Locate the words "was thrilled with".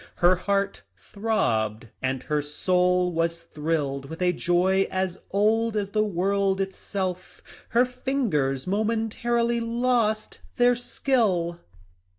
3.11-4.19